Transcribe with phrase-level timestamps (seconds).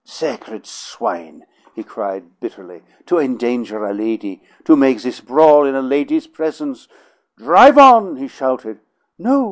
[0.03, 1.45] "Sacred swine!"
[1.75, 2.81] he cried bitterly.
[3.05, 6.87] "To endanger a lady, to make this brawl in a lady's presence!
[7.37, 8.79] Drive on!" he shouted.
[9.19, 9.39] "No!"